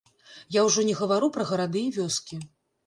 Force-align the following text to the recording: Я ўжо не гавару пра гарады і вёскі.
Я 0.55 0.61
ўжо 0.69 0.85
не 0.89 0.95
гавару 1.03 1.31
пра 1.39 1.47
гарады 1.51 1.87
і 1.87 1.95
вёскі. 2.01 2.45